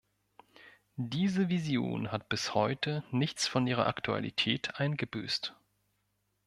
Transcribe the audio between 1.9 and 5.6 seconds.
hat bis heute nichts von ihrer Aktualität eingebüßt.